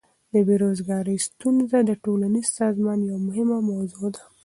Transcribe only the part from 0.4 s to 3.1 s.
بیروزګاری ستونزه د ټولنیز سازمان